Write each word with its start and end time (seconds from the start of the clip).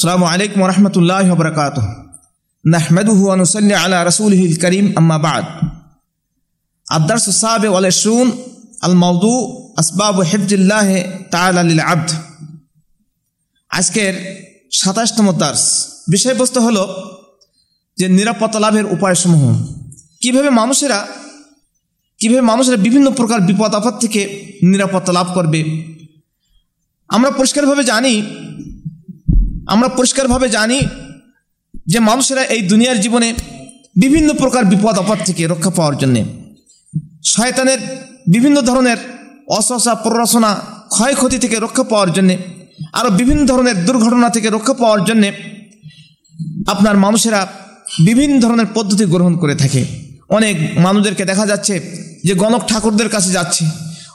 আসসালামু 0.00 0.26
আলাইকুম 0.32 0.60
রহমতুল্লাহ 0.72 1.28
বরকাত 1.40 1.76
নাহমেদুহু 2.64 3.24
আনুসল্লি 3.36 3.74
আলা 3.82 3.98
রসুলহিল 4.10 4.54
করিম 4.62 4.86
আম্মাবাদ 5.00 5.44
আবদার 6.96 7.18
সুসাবে 7.26 7.68
ওয়ালেশুন 7.72 8.26
আল 8.86 8.94
মৌদু 9.04 9.34
আসবাব 9.80 10.16
হেফজুল্লাহ 10.30 10.88
তাল 11.34 11.56
আব্দ 11.92 12.08
আজকের 13.70 14.14
সাতাশতম 14.80 15.26
দার্স। 15.40 15.64
বিষয়বস্তু 16.12 16.58
হল 16.66 16.78
যে 17.98 18.06
নিরাপত্তা 18.18 18.58
লাভের 18.64 18.86
উপায়সমূহ। 18.96 19.44
কীভাবে 20.22 20.50
মানুষেরা 20.60 20.98
কীভাবে 22.20 22.42
মানুষেরা 22.50 22.78
বিভিন্ন 22.86 23.06
প্রকার 23.10 23.38
বিপদ 23.48 23.72
আপদ 23.74 23.94
থেকে 24.02 24.20
নিরাপত্তা 24.62 25.12
লাভ 25.18 25.26
করবে? 25.36 25.60
আমরা 27.10 27.30
পরিষ্কারভাবে 27.30 27.82
জানি 27.84 28.14
আমরা 29.70 29.88
পরিষ্কারভাবে 29.88 30.48
জানি 30.48 30.78
যে 31.86 31.98
মানুষেরা 32.00 32.42
এই 32.44 32.62
দুনিয়ার 32.62 33.00
জীবনে 33.00 33.34
বিভিন্ন 33.96 34.32
প্রকার 34.32 34.64
বিপদ, 34.64 34.98
আপদ 34.98 35.18
থেকে 35.26 35.46
রক্ষা 35.46 35.70
পাওয়ার 35.70 35.96
জন্যে 35.98 36.24
শয়তানের 37.24 37.78
বিভিন্ন 38.28 38.60
ধরনের 38.60 38.96
অসহসা, 39.48 39.94
প্ররোচনা, 39.94 40.50
ক্ষয়ক্ষতি 40.88 41.38
থেকে 41.38 41.56
রক্ষা 41.58 41.82
পাওয়ার 41.82 42.12
জন্যে 42.12 42.36
আরও 42.92 43.10
বিভিন্ন 43.10 43.46
ধরনের 43.46 43.84
দুর্ঘটনা 43.84 44.28
থেকে 44.30 44.48
রক্ষা 44.50 44.74
পাওয়ার 44.74 45.04
জন্যে 45.04 45.32
আপনার 46.66 46.96
মানুষেরা 46.96 47.46
বিভিন্ন 48.04 48.40
ধরনের 48.40 48.68
পদ্ধতি 48.74 49.04
গ্রহণ 49.04 49.34
করে 49.36 49.54
থাকে। 49.54 49.84
অনেক 50.28 50.56
মানুষদেরকে 50.78 51.24
দেখা 51.24 51.46
যাচ্ছে 51.46 51.74
যে 52.24 52.34
গণক 52.34 52.62
ঠাকুরদের 52.68 53.08
কাছে 53.08 53.30
যাচ্ছে। 53.30 53.64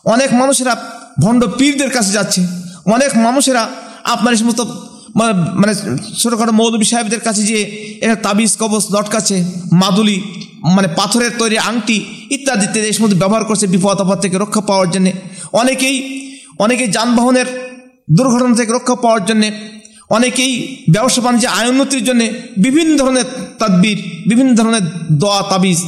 অনেক 0.06 0.34
মানুষেরা 0.34 0.74
ভণ্ড 1.22 1.42
পীরদের 1.58 1.90
কাছে 1.90 2.12
যাচ্ছে। 2.12 2.42
অনেক 2.86 3.12
মানুষেরা 3.18 3.64
আপনার 4.04 4.36
সমস্ত 4.36 4.62
মানে 5.62 5.74
ছোটোখাটো 6.22 6.54
মৌলবী 6.60 6.86
সাহেবদের 6.92 7.22
কাছে 7.28 7.42
যে 7.52 7.58
এরা 8.06 8.16
তাবিজ 8.26 8.52
কবচ 8.62 8.84
লটকাচ্ছে, 8.94 9.38
মাদুলি 9.82 10.18
মানে 10.76 10.88
পাথরের 11.00 11.34
তৈরি 11.42 11.58
আংটি 11.70 11.98
ইত্যাদি 12.36 12.64
ইত্যাদি, 12.68 12.86
এই 12.92 12.96
সমস্ত 12.98 13.16
ব্যবহার 13.24 13.44
করছে 13.50 13.66
বিপদ 13.74 13.98
আপদ 14.04 14.18
থেকে 14.24 14.36
রক্ষা 14.44 14.62
পাওয়ার 14.70 14.88
জন্যে। 14.94 15.12
অনেকেই 15.62 15.98
অনেকেই 16.66 16.90
যানবাহনের 16.96 17.48
দুর্ঘটনা 18.18 18.56
থেকে 18.60 18.72
রক্ষা 18.78 18.96
পাওয়ার 19.04 19.22
জন্যে, 19.30 19.50
অনেকেই 20.18 20.54
ব্যবসা 20.94 21.20
বাণিজ্যে 21.26 21.50
আয় 21.58 21.68
উন্নতির 21.72 22.04
জন্যে 22.10 22.28
বিভিন্ন 22.66 22.92
ধরনের 23.02 23.28
তাদবির, 23.60 24.00
বিভিন্ন 24.30 24.52
ধরনের 24.60 24.84
দোয়া, 25.22 25.42
তাবিজ 25.52 25.80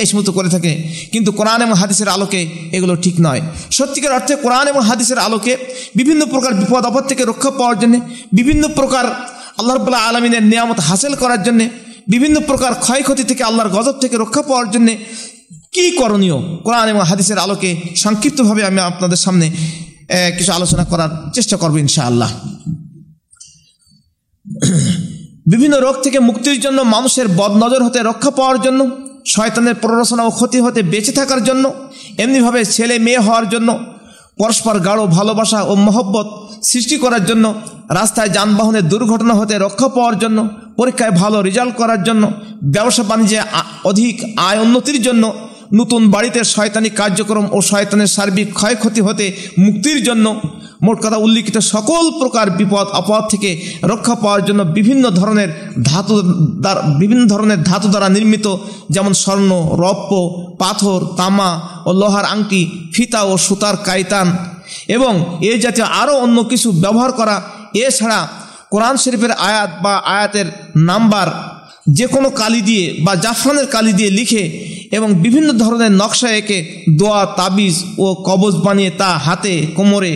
এই 0.00 0.06
সমস্ত 0.10 0.30
করে 0.38 0.48
থাকে। 0.54 0.72
কিন্তু 1.12 1.30
কোরআন 1.38 1.60
এবং 1.66 1.74
হাদিসের 1.82 2.08
আলোকে 2.16 2.40
এগুলো 2.76 2.94
ঠিক 3.04 3.16
নয়। 3.26 3.42
সত্যিকার 3.78 4.12
অর্থে 4.18 4.34
কোরআন 4.44 4.66
এবং 4.72 4.82
হাদিসের 4.88 5.18
আলোকে 5.26 5.52
বিভিন্ন 5.98 6.22
প্রকার 6.32 6.52
বিপদ, 6.60 6.82
আপদ 6.90 7.04
থেকে 7.10 7.22
রক্ষা 7.30 7.50
পাওয়ার 7.58 7.76
জন্যে, 7.82 7.98
বিভিন্ন 8.38 8.64
প্রকার 8.78 9.04
আল্লাহ 9.58 9.74
রবাল্লাহ 9.76 10.02
আলমিনের 10.08 10.44
নিয়ামত 10.52 10.78
হাসিল 10.88 11.14
করার 11.22 11.40
জন্যে, 11.46 11.66
বিভিন্ন 12.12 12.36
প্রকার 12.50 12.72
ক্ষয়ক্ষতি 12.84 13.24
থেকে 13.30 13.42
আল্লাহর 13.48 13.72
গজব 13.76 13.96
থেকে 14.02 14.16
রক্ষা 14.22 14.42
পাওয়ার 14.48 14.68
জন্যে 14.74 14.94
কী 15.74 15.84
করণীয়? 16.00 16.36
কোরআন 16.66 16.86
এবং 16.92 17.02
হাদিসের 17.10 17.38
আলোকে 17.44 17.70
সংক্ষিপ্তভাবে 18.04 18.62
আমি 18.70 18.80
আপনাদের 18.90 19.20
সামনে 19.24 19.46
কিছু 20.38 20.50
আলোচনা 20.58 20.84
করার 20.92 21.10
চেষ্টা 21.36 21.56
করব 21.62 21.74
ইনশাআল্লাহ। 21.84 22.30
বিভিন্ন 25.52 25.74
রোগ 25.86 25.96
থেকে 26.04 26.18
মুক্তির 26.28 26.58
জন্য 26.64 26.78
মানুষের 26.94 27.26
বদনজর 27.40 27.82
হতে 27.86 27.98
রক্ষা 28.10 28.30
পাওয়ার 28.38 28.58
জন্য 28.66 28.80
শয়তানের 29.34 29.76
প্ররোচনা 29.82 30.22
ও 30.28 30.30
ক্ষতি 30.38 30.58
হতে 30.60 30.80
বেঁচে 30.92 31.12
থাকার 31.18 31.40
জন্য, 31.48 31.64
এমনিভাবে 32.22 32.60
ছেলে 32.74 32.94
মেয়ে 33.06 33.20
হওয়ার 33.26 33.46
জন্য, 33.48 33.68
পরস্পর 34.38 34.74
গাঢ় 34.86 35.02
ভালোবাসা 35.18 35.60
ও 35.70 35.72
মহব্বত 35.86 36.26
সৃষ্টি 36.70 36.96
করার 37.04 37.24
জন্য, 37.30 37.44
রাস্তায় 37.90 38.30
যানবাহনের 38.36 38.84
দুর্ঘটনা 38.92 39.34
হতে 39.40 39.54
রক্ষা 39.58 39.88
পাওয়ার 39.88 40.16
জন্য, 40.18 40.38
পরীক্ষায় 40.76 41.14
ভালো 41.22 41.36
রেজাল্ট 41.42 41.74
করার 41.76 42.00
জন্য, 42.04 42.24
ব্যবসা 42.74 43.02
বাণিজ্যে 43.02 43.40
অধিক 43.84 44.16
আয় 44.48 44.58
উন্নতির 44.64 44.98
জন্য, 45.02 45.24
নতুন 45.80 46.02
বাড়িতে 46.14 46.40
শয়তানি 46.54 46.90
কার্যক্রম 47.00 47.46
ও 47.52 47.58
শয়তানের 47.70 48.10
সার্বিক 48.16 48.48
ক্ষয়ক্ষতি 48.54 49.00
হতে 49.00 49.24
মুক্তির 49.58 49.98
জন্য 50.04 50.26
মোট 50.84 50.96
কথা 51.04 51.18
উল্লিখিত 51.24 51.56
সকল 51.74 52.04
প্রকার 52.20 52.46
বিপদ, 52.58 52.86
আপদ 53.00 53.22
থেকে 53.32 53.50
রক্ষা 53.92 54.14
পাওয়ার 54.22 54.42
জন্য 54.48 54.60
বিভিন্ন 54.78 55.04
ধরনের 55.10 55.50
ধাতু 55.82 56.14
বিভিন্ন 57.00 57.22
ধরনের 57.32 57.60
ধাতু 57.62 57.86
দ্বারা 57.88 58.08
নির্মিত, 58.16 58.46
যেমন 58.94 59.12
স্বর্ণ, 59.22 59.50
রপ্য, 59.84 60.12
পাথর, 60.62 61.00
তামা 61.18 61.50
ও 61.86 61.90
লোহার 62.00 62.26
আংটি, 62.34 62.62
ফিতা 62.94 63.20
ও 63.30 63.32
সুতার 63.36 63.76
কাইতান 63.86 64.28
এবং 64.88 65.12
এ 65.50 65.52
জাতীয় 65.64 65.86
আরও 66.02 66.14
অন্য 66.18 66.38
কিছু 66.50 66.68
ব্যবহার 66.82 67.12
করা 67.12 67.36
এছাড়া 67.86 68.20
কোরআন 68.70 68.94
শরীফের 68.96 69.32
আয়াত 69.48 69.70
বা 69.84 69.94
আয়াতের 70.14 70.46
নাম্বার 70.90 71.28
যে 71.88 72.06
কোনো 72.06 72.28
কালি 72.30 72.60
দিয়ে 72.60 72.84
বা 73.04 73.12
জাফরানের 73.14 73.66
কালি 73.66 73.92
দিয়ে 73.92 74.10
লিখে 74.10 74.44
এবং 74.90 75.08
বিভিন্ন 75.24 75.48
ধরনের 75.62 75.92
নকশা 75.92 76.30
এঁকে 76.30 76.58
দোয়া, 76.98 77.22
তাবিজ 77.38 77.76
ও 77.98 78.06
কবজ 78.28 78.54
বানিয়ে 78.56 78.90
তা 78.90 79.10
হাতে, 79.18 79.54
কোমরে 79.76 80.12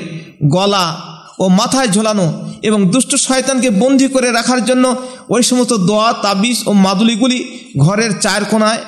গলা 0.48 1.00
ও 1.38 1.48
মাথায় 1.48 1.88
ঝোলানো 1.88 2.50
এবং 2.62 2.86
দুষ্ট 2.90 3.14
শয়তানকে 3.14 3.70
বন্দি 3.70 4.08
করে 4.08 4.32
রাখার 4.32 4.64
জন্য 4.64 4.96
ওই 5.28 5.42
সমস্ত 5.42 5.72
দোয়া, 5.72 6.12
তাবিজ 6.12 6.62
ও 6.66 6.72
মাদুলিগুলি 6.72 7.58
ঘরের 7.78 8.20
চার 8.20 8.44
কোনায় 8.44 8.78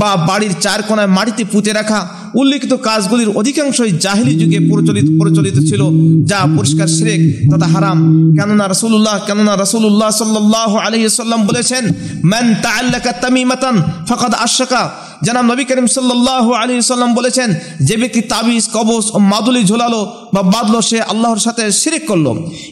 বা 0.00 0.10
বাড়ির 0.28 0.54
চার 0.64 0.80
কোনায় 0.88 1.10
মাটিতে 1.16 1.42
পুঁতে 1.52 1.72
রাখা 1.78 2.00
উল্লিখিত 2.40 2.72
কাজগুলির 2.86 3.30
অধিকাংশই 3.40 3.92
জাহিলি 4.04 4.34
যুগে 4.40 4.58
প্রচলিত 4.70 5.08
প্রচলিত 5.20 5.56
ছিল, 5.68 5.82
যা 6.30 6.40
পরিষ্কার 6.56 6.88
শ্রেক 6.96 7.20
তথা 7.50 7.68
হারাম। 7.74 7.98
কেননা 8.36 8.64
রসুল্লাহ 8.66 9.16
কেননা 9.28 9.54
রসুল্লাহ 9.64 10.10
সাল্লাহ 10.22 10.70
আলহিসাল্লাম 10.86 11.40
বলেছেন 11.48 11.84
ম্যান 12.30 12.46
তাল্লাকা 12.64 13.10
তামিমাতান 13.22 13.76
ফকাদ 14.08 14.34
আশাকা 14.46 14.82
জানাম 15.26 15.44
নবী 15.52 15.64
করিম 15.68 15.88
সাল্লাহ 15.96 16.46
আলী 16.60 16.72
সাল্লাম 16.92 17.12
বলেছেন, 17.18 17.48
যে 17.88 17.94
ব্যক্তি 18.00 18.20
তাবিজ 18.32 18.64
কবচ 18.76 19.04
ও 19.16 19.18
মাদুলি 19.32 19.62
ঝোলালো 19.70 20.00
বা 20.34 20.42
বাদলো 20.54 20.78
সে 20.88 20.98
আল্লাহর 21.12 21.40
সাথে 21.46 21.64
শিরিক 21.80 22.04
করল। 22.10 22.26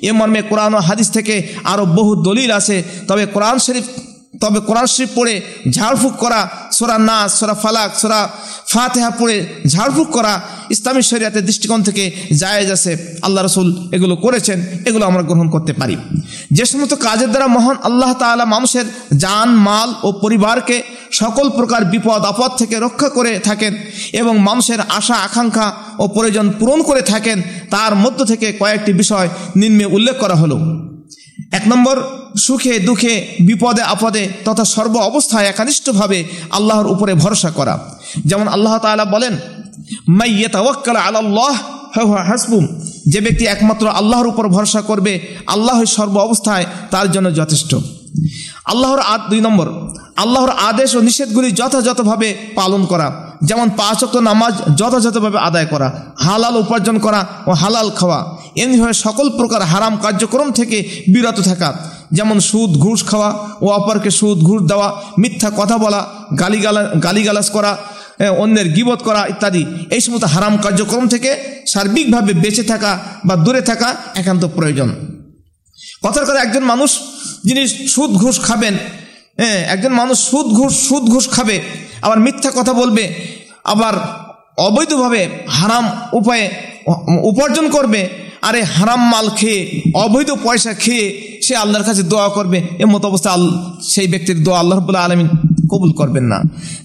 এ 0.09 0.11
মর্মে 0.19 0.41
কোরআন 0.51 0.73
ও 0.79 0.81
হাদিস 0.89 1.09
থেকে 1.17 1.35
আরও 1.73 1.85
বহু 1.99 2.13
দলিল 2.27 2.51
আছে, 2.59 2.77
তবে 3.09 3.25
কোরআন 3.35 3.57
শরীফ, 3.67 3.87
তবে 4.43 4.59
কোরআন 4.69 4.87
শরীফ 4.95 5.11
পড়ে 5.19 5.35
ঝাড়ফুঁক 5.75 6.15
করা 6.23 6.41
সোরা 6.79 6.97
নাচ 7.09 7.31
সোরা 7.39 7.55
ফালাক, 7.63 7.91
সোরা 8.03 8.21
ফাতেহা 8.73 9.11
পড়ে 9.19 9.37
ঝাড়ফুঁক 9.73 10.09
করা 10.17 10.35
ইসলামী 10.75 11.03
শরিয়াতের 11.11 11.45
দৃষ্টিকোণ 11.49 11.81
থেকে 11.89 12.05
জায়েজ 12.41 12.69
আছে। 12.77 12.93
আল্লাহ 13.27 13.43
রসুল 13.43 13.69
এগুলো 13.97 14.15
করেছেন, 14.25 14.59
এগুলো 14.89 15.05
আমরা 15.11 15.23
গ্রহণ 15.29 15.47
করতে 15.55 15.73
পারি। 15.81 15.97
যে 16.57 16.65
সমস্ত 16.71 16.95
কাজের 17.07 17.31
দ্বারা 17.33 17.49
মহান 17.57 17.77
আল্লাহ 17.89 18.11
তালা 18.21 18.47
মানুষের 18.55 18.87
যান 19.23 19.51
মাল 19.67 19.91
ও 20.07 20.09
পরিবারকে 20.23 20.77
সকল 21.21 21.47
প্রকার 21.59 21.83
বিপদ, 21.93 22.21
আপদ 22.33 22.51
থেকে 22.61 22.77
রক্ষা 22.87 23.09
করে 23.09 23.33
থাকেন 23.49 23.73
এবং 24.21 24.35
মানুষের 24.49 24.81
আশা, 24.99 25.17
আকাঙ্ক্ষা 25.27 25.69
ও 26.03 26.05
প্রয়োজন 26.17 26.47
পূরণ 26.59 26.81
করে 26.89 27.03
থাকেন, 27.13 27.39
তার 27.75 27.93
মধ্য 28.05 28.21
থেকে 28.25 28.47
কয়েকটি 28.61 28.93
বিষয় 28.93 29.29
নিম্নে 29.61 29.87
উল্লেখ 29.97 30.17
করা 30.21 30.37
হলো। 30.43 30.57
এক 31.59 31.65
নম্বর 31.67 31.97
সুখে, 32.39 32.79
দুঃখে, 32.79 33.27
বিপদে, 33.41 33.83
আপদে 33.83 34.29
তথা 34.45 34.65
সর্ব 34.65 34.97
অবস্থায় 34.97 35.47
একানিষ্ঠভাবে 35.47 36.25
আল্লাহর 36.51 36.87
উপরে 36.87 37.15
ভরসা 37.15 37.51
করা। 37.51 37.79
যেমন 38.25 38.49
আল্লাহ 38.49 38.79
তালা 38.79 39.05
বলেন 39.05 39.37
হাসবুম। 42.29 42.67
যে 43.07 43.21
ব্যক্তি 43.21 43.45
একমাত্র 43.45 43.89
আল্লাহর 43.89 44.27
উপর 44.27 44.49
ভরসা 44.49 44.81
করবে 44.81 45.21
আল্লাহ 45.47 45.85
সর্ব 45.85 46.19
অবস্থায় 46.19 46.67
তার 46.91 47.13
জন্য 47.13 47.35
যথেষ্ট। 47.35 47.75
আল্লাহর 48.65 49.01
আদ, 49.01 49.21
দুই 49.31 49.41
নম্বর, 49.41 49.69
আল্লাহর 50.17 50.51
আদেশ 50.51 50.95
ও 50.95 51.01
নিষেধগুলি 51.01 51.53
যথাযথভাবে 51.53 52.37
পালন 52.55 52.85
করা। 52.85 53.29
যেমন 53.45 53.71
পাঁচক্ত 53.77 54.17
নামাজ 54.17 54.55
যথাযথভাবে 54.77 55.39
আদায় 55.39 55.67
করা, 55.67 56.03
হালাল 56.19 56.57
উপার্জন 56.57 56.99
করা 56.99 57.27
ও 57.47 57.51
হালাল 57.51 57.91
খাওয়া। 57.91 58.37
এমনিভাবে 58.57 58.93
সকল 58.93 59.31
প্রকার 59.31 59.63
হারাম 59.63 59.97
কার্যক্রম 59.97 60.53
থেকে 60.53 61.05
বিরত 61.15 61.41
থাকা। 61.41 61.98
যেমন 62.17 62.37
সুদ, 62.51 62.71
ঘুষ 62.85 63.01
খাওয়া 63.11 63.31
ও 63.65 63.67
অপরকে 63.79 64.11
সুদ, 64.21 64.39
ঘুষ 64.49 64.61
দেওয়া, 64.71 64.89
মিথ্যা 65.23 65.51
কথা 65.61 65.77
বলা, 65.85 66.01
গালিগালা, 66.41 66.83
গালিগালাজ 67.07 67.49
করা 67.57 67.73
অন্যের 68.43 68.69
গিবত 68.77 69.01
করা 69.09 69.23
ইত্যাদি। 69.33 69.63
এই 69.97 70.01
সমস্ত 70.05 70.25
হারাম 70.35 70.55
কার্যক্রম 70.65 71.05
থেকে 71.09 71.31
সার্বিকভাবে 71.73 72.33
বেঁচে 72.43 72.65
থাকা 72.73 72.93
বা 73.27 73.35
দূরে 73.45 73.63
থাকা 73.71 73.89
একান্ত 74.21 74.45
প্রয়োজন। 74.57 74.89
কথার 76.05 76.25
কথা 76.29 76.41
একজন 76.43 76.65
মানুষ 76.73 76.91
যিনি 77.49 77.63
সুদ, 77.95 78.11
ঘুষ 78.23 78.37
খাবেন 78.41 78.75
হ্যাঁ 79.41 79.61
একজন 79.75 79.93
মানুষ 80.01 80.17
সুদ, 80.31 80.47
ঘুষ 80.59 80.73
সুদ, 80.89 81.05
ঘুষ 81.15 81.25
খাবে, 81.31 81.57
আবার 82.03 82.19
মিথ্যা 82.27 82.51
কথা 82.59 82.73
বলবে, 82.73 83.05
আবার 83.65 83.95
অবৈধভাবে 84.67 85.23
হারাম 85.59 85.85
উপায়ে 86.13 86.45
উপার্জন 87.31 87.67
করবে 87.71 88.01
আরে 88.49 88.61
হারাম 88.77 89.03
মাল 89.13 89.27
খেয়ে, 89.39 89.61
অবৈধ 90.05 90.31
পয়সা 90.47 90.73
খেয়ে 90.85 91.07
সে 91.47 91.55
আল্লাহর 91.63 91.87
কাছে 91.89 92.03
দোয়া 92.13 92.29
করবে, 92.37 92.59
এমত 92.85 93.05
অবস্থা 93.11 93.31
সেই 93.93 94.09
ব্যক্তির 94.13 94.39
দোয়া 94.47 94.59
আল্লাহ 94.63 94.77
রবুল্লাহ 94.77 95.05
আলমিন 95.07 95.29
কবুল 95.73 95.91
করবেন 96.01 96.25
না। 96.33 96.39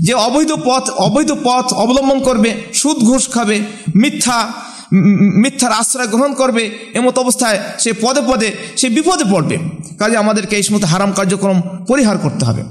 যে 0.06 0.14
অবৈধ 0.28 0.52
পথ 0.68 0.84
অবৈধ 1.08 1.32
পথ 1.48 1.66
অবলম্বন 1.84 2.20
করবে, 2.28 2.50
সুদ 2.80 2.98
ঘুষ 3.10 3.24
খাবে, 3.36 3.58
মিথ্যা 4.02 4.38
মিথ্যার 5.44 5.72
আশ্রয় 5.82 6.10
গ্রহণ 6.14 6.32
করবে, 6.42 6.64
এমত 7.00 7.16
অবস্থায় 7.24 7.58
সে 7.84 7.92
পদে 8.04 8.22
পদে, 8.30 8.50
সে 8.80 8.88
বিপদে 8.96 9.26
পড়বে। 9.34 9.58
কাজে 10.00 10.16
আমাদেরকে 10.24 10.54
এই 10.60 10.64
সমস্ত 10.68 10.86
হারাম 10.94 11.12
কার্যক্রম 11.20 11.58
পরিহার 11.90 12.18
করতে 12.26 12.44
হবে। 12.50 12.62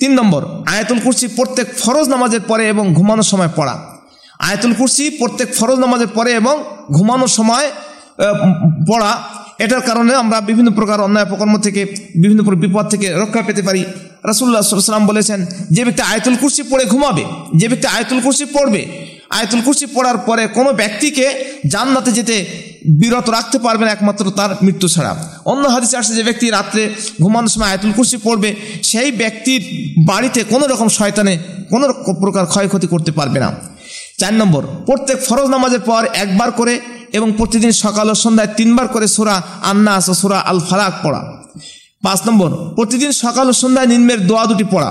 তিন 0.00 0.12
নম্বর, 0.18 0.42
আয়াতুল 0.74 1.00
কুরসি 1.04 1.26
প্রত্যেক 1.38 1.66
ফরজ 1.80 2.06
নামাজের 2.14 2.42
পরে 2.50 2.64
এবং 2.72 2.84
ঘুমানোর 2.98 3.28
সময় 3.32 3.50
পড়া। 3.58 3.74
আয়াতুল 4.48 4.72
কুরসি 4.78 5.04
প্রত্যেক 5.20 5.48
ফরজ 5.58 5.78
নামাজের 5.84 6.10
পরে 6.16 6.30
এবং 6.40 6.54
ঘুমানোর 6.96 7.32
সময় 7.38 7.66
পড়া। 8.88 9.12
এটার 9.64 9.82
কারণে 9.88 10.12
আমরা 10.22 10.36
বিভিন্ন 10.50 10.70
প্রকার 10.78 10.98
অন্যায় 11.06 11.26
অপকর্ম 11.26 11.54
থেকে, 11.58 11.82
বিভিন্ন 12.22 12.40
বিপদ 12.64 12.84
থেকে 12.92 13.06
রক্ষা 13.22 13.42
পেতে 13.48 13.62
পারি। 13.68 13.82
রাসুল্লাহ 14.30 14.62
সাল্লাম 14.62 15.06
বলেছেন, 15.06 15.40
যে 15.74 15.82
ব্যক্তি 15.84 16.02
আয়তুল 16.12 16.36
কুরসি 16.40 16.62
পড়ে 16.70 16.84
ঘুমাবে, 16.92 17.24
যে 17.60 17.66
ব্যক্তি 17.70 17.86
আয়তুল 17.96 18.20
কুরসি 18.24 18.44
পড়বে, 18.54 18.82
আয়তুল 19.38 19.60
কুরসি 19.66 19.86
পড়ার 19.94 20.18
পরে 20.28 20.42
কোনো 20.56 20.70
ব্যক্তিকে 20.80 21.26
জান্নাতে 21.72 22.10
যেতে 22.18 22.36
বিরত 23.00 23.26
রাখতে 23.36 23.58
পারবেন 23.58 23.88
একমাত্র 23.88 24.24
তার 24.38 24.50
মৃত্যু 24.66 24.86
ছাড়া। 24.94 25.12
অন্য 25.52 25.64
হাদিসে 25.74 25.96
আসছে 26.00 26.14
যে 26.18 26.24
ব্যক্তি 26.28 26.46
রাত্রে 26.50 26.82
ঘুমানোর 27.22 27.52
সময় 27.54 27.70
আয়তুল 27.72 27.92
কুরসি 27.96 28.16
পড়বে, 28.26 28.50
সেই 28.90 29.10
ব্যক্তির 29.20 29.60
বাড়িতে 30.10 30.40
কোনো 30.52 30.64
রকম 30.72 30.88
শয়তানে 30.98 31.34
কোনো 31.72 31.84
প্রকার 32.22 32.44
ক্ষয়ক্ষতি 32.52 32.86
করতে 32.92 33.10
পারবে 33.18 33.38
না। 33.44 33.48
চার 34.20 34.34
নম্বর, 34.40 34.62
প্রত্যেক 34.88 35.18
ফরজ 35.28 35.48
নামাজের 35.54 35.82
পর 35.90 36.02
একবার 36.24 36.50
করে 36.60 36.74
এবং 37.16 37.28
প্রতিদিন 37.38 37.72
সকাল 37.84 38.06
ও 38.10 38.14
সন্ধ্যায় 38.24 38.50
তিনবার 38.58 38.86
করে 38.94 39.06
সোরা 39.16 39.36
আন্নাস 39.70 40.04
ও 40.12 40.14
সোরা 40.20 40.38
আল 40.50 40.58
ফালাক 40.68 40.94
পড়া। 41.04 41.22
পাঁচ 42.04 42.20
নম্বর, 42.26 42.50
প্রতিদিন 42.76 43.12
সকাল 43.24 43.46
ও 43.48 43.54
সন্ধ্যায় 43.62 43.88
নিম্নের 43.92 44.20
দোয়া 44.28 44.44
দুটি 44.50 44.66
পড়া। 44.74 44.90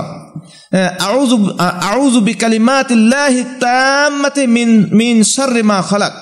আউযু 1.90 2.18
বিকালিমাতিল্লাহি 2.28 3.40
তাম্মাতি 3.64 4.42
মিন 4.56 4.70
মিন 4.98 5.16
শাররি 5.32 5.62
মা 5.70 5.78
খালাক। 5.90 6.14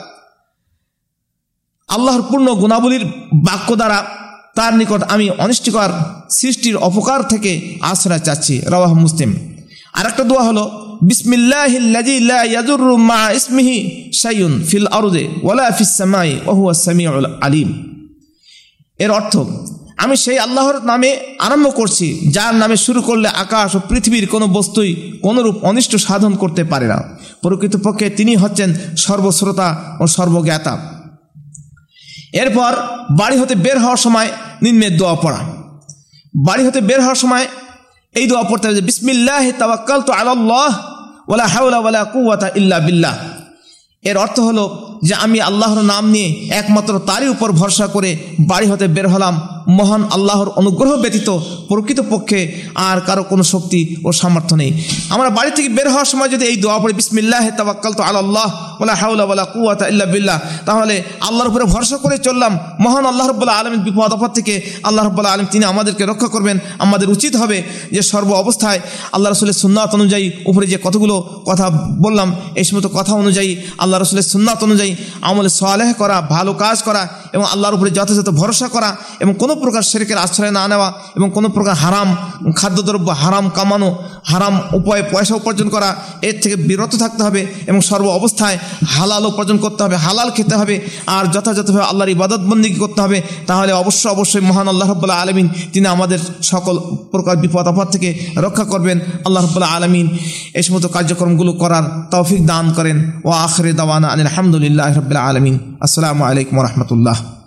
আল্লাহর 1.88 2.22
পূর্ণ 2.30 2.48
গুণাবলীর 2.62 3.04
বাক্য 3.46 3.68
দ্বারা 3.80 3.98
তার 4.56 4.72
নিকট 4.80 5.02
আমি 5.14 5.26
অনিষ্টিকর 5.44 5.90
সৃষ্টির 6.38 6.76
অপকার 6.88 7.20
থেকে 7.32 7.50
আশ্রয় 7.90 8.22
চাচ্ছি। 8.26 8.54
রওয়াহ 8.72 8.92
মুসলিম। 9.04 9.30
আর 9.98 10.04
একটা 10.10 10.24
দোয়া 10.30 10.44
হলো 10.48 10.64
ফিল 14.68 14.86
আরদে 14.86 15.28
ওয়ালা 15.42 15.70
ফিস 15.70 15.96
সামাই 15.96 16.38
ওয়া 16.44 16.54
হুয়া 16.54 16.74
সামিউল 16.74 17.26
আলিম। 17.40 17.96
এর 18.98 19.10
অর্থ, 19.10 19.36
আমি 19.96 20.16
সেই 20.16 20.38
আল্লাহর 20.38 20.84
নামে 20.84 21.16
আরম্ভ 21.38 21.74
করছি, 21.74 22.30
যার 22.30 22.54
নামে 22.54 22.76
শুরু 22.76 23.02
করলে 23.02 23.28
আকাশ 23.28 23.74
ও 23.74 23.80
পৃথিবীর 23.88 24.26
কোনো 24.26 24.46
বস্তুই 24.46 25.18
কোনোরূপ 25.22 25.64
অনিষ্ট 25.64 25.96
সাধন 25.96 26.36
করতে 26.36 26.64
পারে 26.64 26.86
না। 26.86 27.18
প্রকৃতপক্ষে 27.42 28.10
তিনি 28.10 28.36
হচ্ছেন 28.36 28.74
সর্বশ্রোতা 28.96 29.96
ও 30.00 30.06
সর্বজ্ঞাতা। 30.06 30.78
এরপর 32.32 32.72
বাড়ি 33.10 33.38
হতে 33.38 33.54
বের 33.54 33.78
হওয়ার 33.78 33.96
সময় 33.96 34.28
নিম্নের 34.62 34.96
দোয়া 34.96 35.14
পড়া। 35.14 35.38
বাড়ি 36.46 36.66
হতে 36.66 36.80
বের 36.80 37.00
হওয়ার 37.00 37.16
সময় 37.16 37.46
এই 38.14 38.26
দোয়া 38.26 38.42
পড়তে 38.42 38.68
হবে 38.68 38.80
বিসমিল্লাহ 38.80 39.50
তাওয়াক্কাল 39.58 40.02
তো 40.02 40.12
আল্লাহ 40.12 40.89
ওলা 41.30 41.46
হাউলা 41.46 41.78
ওয়ালা 41.78 42.04
কুয়াতা 42.04 42.48
ইল্লা 42.54 42.78
বিল্লাহ। 42.80 43.16
এর 44.02 44.16
অর্থ 44.16 44.40
হলো 44.40 44.64
যে 45.06 45.14
আমি 45.24 45.38
আল্লাহর 45.48 45.80
নাম 45.92 46.04
নিয়ে 46.14 46.28
একমাত্র 46.60 46.92
তারই 47.08 47.28
উপর 47.34 47.48
ভরসা 47.60 47.86
করে 47.94 48.10
বাড়ি 48.50 48.66
হতে 48.72 48.86
বের 48.96 49.06
হলাম। 49.14 49.34
মহান 49.78 50.02
আল্লাহর 50.16 50.48
অনুগ্রহ 50.60 50.92
ব্যতীত 51.02 51.28
প্রকৃতপক্ষে 51.68 52.40
আর 52.88 52.98
কারও 53.08 53.24
কোনো 53.32 53.44
শক্তি 53.52 53.80
ও 54.06 54.08
সামর্থ্য 54.20 54.54
নেই। 54.62 54.70
আমরা 55.14 55.28
বাড়ি 55.38 55.50
থেকে 55.56 55.68
বের 55.76 55.88
হওয়ার 55.92 56.08
সময় 56.12 56.30
যদি 56.34 56.44
এই 56.50 56.56
দোয়া 56.64 56.78
পড়ি, 56.82 56.94
বিসমিল্লাহ 57.00 57.44
তাবাক্কাল 57.58 57.92
তো 57.98 58.02
আল্লাহ 58.08 58.46
বলা 58.80 58.94
হাউলা 59.02 59.24
বলা 59.30 59.44
কুয়াতা 59.52 59.84
ইল্লা 59.92 60.06
বিল্লাহ, 60.14 60.38
তাহলে 60.68 60.94
আল্লাহর 61.28 61.48
উপরে 61.52 61.64
ভরসা 61.74 61.96
করে 62.04 62.16
চললাম। 62.26 62.52
মহান 62.84 63.04
আল্লাহ 63.10 63.26
রব্বুল্লাহ 63.26 63.56
আলমের 63.60 63.82
বিপদ 63.86 64.12
আপদ 64.16 64.30
থেকে 64.38 64.54
আল্লাহ 64.88 65.02
রব্বুল্লাহ 65.04 65.32
আলম 65.34 65.46
তিনি 65.54 65.64
আমাদেরকে 65.72 66.04
রক্ষা 66.10 66.28
করবেন। 66.34 66.56
আমাদের 66.84 67.08
উচিত 67.16 67.32
হবে 67.42 67.58
যে 67.94 68.02
সর্ব 68.10 68.30
অবস্থায় 68.42 68.80
আল্লাহ 69.14 69.28
রসুলের 69.30 69.58
সুন্নাত 69.62 69.90
অনুযায়ী 69.98 70.26
উপরে 70.50 70.66
যে 70.72 70.78
কতগুলো 70.86 71.14
কথা 71.50 71.66
বললাম, 72.04 72.28
এই 72.60 72.64
সমস্ত 72.68 72.88
কথা 72.98 73.12
অনুযায়ী 73.22 73.50
আল্লাহ 73.82 73.96
রসুলের 73.98 74.26
সুন্নাত 74.32 74.58
অনুযায়ী 74.68 74.89
আমলে 75.28 75.50
সোয়ালেহ 75.58 75.90
করা, 76.00 76.16
ভালো 76.34 76.52
কাজ 76.62 76.76
করা 76.86 77.02
এবং 77.34 77.44
আল্লাহর 77.52 77.74
উপরে 77.78 77.90
যথাযথ 77.98 78.28
ভরসা 78.40 78.66
করা 78.74 78.90
এবং 79.22 79.32
কোনো 79.42 79.54
প্রকার 79.62 79.82
শেরেকের 79.90 80.18
আশ্রয় 80.24 80.52
না 80.58 80.64
নেওয়া 80.70 80.88
এবং 81.18 81.28
কোনো 81.36 81.48
প্রকার 81.56 81.74
হারাম 81.84 82.08
খাদ্যদ্রব্য 82.60 83.08
হারাম 83.22 83.44
কামানো, 83.56 83.90
হারাম 84.30 84.54
উপায়ে 84.78 85.02
পয়সা 85.12 85.34
উপার্জন 85.40 85.68
করা, 85.74 85.90
এর 86.28 86.36
থেকে 86.42 86.56
বিরত 86.68 86.92
থাকতে 87.02 87.22
হবে 87.26 87.40
এবং 87.70 87.80
সর্ব 87.90 88.06
অবস্থায় 88.18 88.56
হালাল 88.94 89.24
উপার্জন 89.32 89.58
করতে 89.64 89.80
হবে, 89.84 89.96
হালাল 90.06 90.28
খেতে 90.36 90.54
হবে 90.60 90.76
আর 91.16 91.24
যথাযথভাবে 91.34 91.86
আল্লাহর 91.90 92.10
ইবাদতবন্দি 92.16 92.68
করতে 92.82 93.00
হবে, 93.04 93.18
তাহলে 93.48 93.72
অবশ্যই 93.82 94.10
অবশ্যই 94.14 94.44
মহান 94.50 94.66
আল্লাহ 94.72 94.86
রব্বুল্লাহ 94.88 95.18
আলমিন 95.24 95.46
তিনি 95.72 95.86
আমাদের 95.96 96.20
সকল 96.52 96.74
প্রকার 97.12 97.34
বিপদ 97.44 97.66
আপদ 97.72 97.86
থেকে 97.94 98.08
রক্ষা 98.46 98.64
করবেন। 98.72 98.96
আল্লাহ 99.26 99.40
রব্বুল্লাহ 99.42 99.72
আলমিন 99.78 100.06
এই 100.58 100.62
সমস্ত 100.66 100.86
কার্যক্রমগুলো 100.96 101.52
করার 101.62 101.84
তৌফিক 102.12 102.40
দান 102.52 102.66
করেন। 102.78 102.96
ও 103.28 103.30
আখরে 103.46 103.70
দাওয়ানা 103.80 104.06
আনিল 104.12 104.28
আলহামদুলিল্লাহ 104.30 104.79
রবিল্লা 104.88 105.22
আলমিন 105.28 105.54
আসসালামু 105.80 106.22
আলাইকুম 106.24 106.56
রহমতুল্লাহ 106.60 107.39